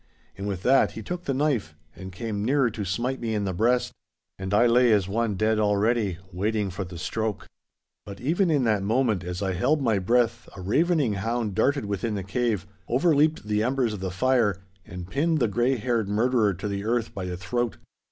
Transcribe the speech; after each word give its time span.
And 0.35 0.47
with 0.47 0.63
that 0.63 0.93
he 0.93 1.03
took 1.03 1.25
the 1.25 1.33
knife 1.35 1.75
and 1.95 2.11
came 2.11 2.43
nearer 2.43 2.71
to 2.71 2.83
smite 2.83 3.21
me 3.21 3.35
in 3.35 3.43
the 3.43 3.53
breast, 3.53 3.91
and 4.39 4.51
I 4.51 4.65
lay 4.65 4.91
as 4.91 5.07
one 5.07 5.35
dead 5.35 5.59
already, 5.59 6.17
waiting 6.33 6.71
for 6.71 6.83
the 6.83 6.97
stroke. 6.97 7.45
But 8.03 8.19
even 8.19 8.49
in 8.49 8.63
that 8.63 8.81
moment 8.81 9.23
as 9.23 9.43
I 9.43 9.53
held 9.53 9.79
my 9.79 9.99
breath 9.99 10.49
a 10.57 10.61
ravening 10.61 11.13
hound 11.13 11.53
darted 11.53 11.85
within 11.85 12.15
the 12.15 12.23
cave, 12.23 12.65
overleaped 12.87 13.43
the 13.47 13.61
embers 13.61 13.93
of 13.93 13.99
the 13.99 14.09
fire, 14.09 14.63
and 14.87 15.07
pinned 15.07 15.37
the 15.37 15.47
grey 15.47 15.75
haired 15.77 16.09
murderer 16.09 16.55
to 16.55 16.67
the 16.67 16.83
earth 16.83 17.13
by 17.13 17.25
the 17.25 17.37
throat. 17.37 17.77